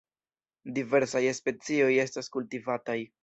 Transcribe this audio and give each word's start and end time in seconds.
Diversaj 0.77 1.21
specioj 1.41 1.91
estas 2.07 2.33
kultivataj. 2.37 2.99